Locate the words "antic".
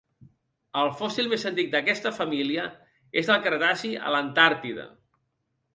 1.49-1.69